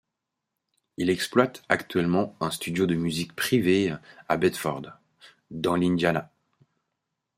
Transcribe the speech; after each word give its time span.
Il 0.97 1.11
exploite 1.11 1.61
actuellement 1.69 2.35
un 2.39 2.49
studio 2.49 2.87
de 2.87 2.95
musique 2.95 3.35
privée 3.35 3.95
à 4.29 4.35
Bedford, 4.37 4.93
dans 5.51 5.75
l'Indiana. 5.75 6.31